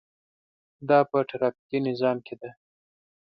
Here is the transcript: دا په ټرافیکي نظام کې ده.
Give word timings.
دا 0.89 0.99
په 1.09 1.17
ټرافیکي 1.29 1.79
نظام 1.87 2.17
کې 2.25 2.35
ده. 2.41 2.49